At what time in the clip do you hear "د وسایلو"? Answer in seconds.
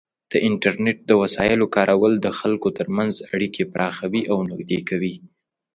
1.05-1.65